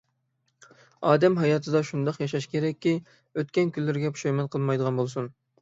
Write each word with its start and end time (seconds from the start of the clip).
ئادەم 1.09 1.37
ھاياتىدا 1.41 1.81
شۇنداق 1.91 2.17
ياشاش 2.25 2.49
كېرەككى، 2.55 2.97
ئۆتكەن 3.05 3.73
كۈنلىرىگە 3.77 4.15
پۇشايمان 4.17 4.53
قىلمايدىغان 4.57 5.03
بولسۇن! 5.03 5.33